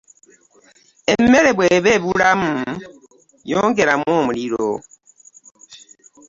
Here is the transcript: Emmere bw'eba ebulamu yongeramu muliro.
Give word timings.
Emmere 1.13 1.49
bw'eba 1.57 1.89
ebulamu 1.97 2.53
yongeramu 3.51 4.11
muliro. 4.25 4.69